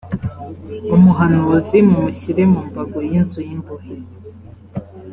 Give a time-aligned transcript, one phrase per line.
[0.95, 3.93] umuhanuzi mu mushyire mu mbago y’inzu y’ imbohe.